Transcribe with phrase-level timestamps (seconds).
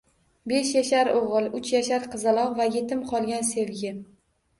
[0.51, 3.93] Besh yashar o’g’il, uch yashar qizaloq va yetim qolgan sevgi.